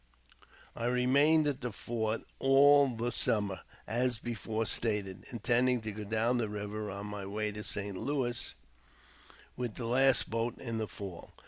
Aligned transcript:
I 0.75 0.85
remained 0.85 1.45
at 1.45 1.61
the 1.61 1.71
fort 1.71 2.23
all 2.39 2.87
the 2.87 3.11
summer 3.11 3.59
(as 3.85 4.17
before 4.17 4.65
stated), 4.65 5.25
intending 5.31 5.79
to 5.81 5.91
go 5.91 6.05
down 6.05 6.39
the 6.39 6.49
river 6.49 6.89
on 6.89 7.05
my 7.05 7.27
way 7.27 7.51
to 7.51 7.63
St. 7.63 7.95
Louis 7.95 8.55
with 9.55 9.79
ihe 9.79 9.85
last 9.85 10.31
boats 10.31 10.59
in 10.59 10.79
the 10.79 10.87
fall. 10.87 11.33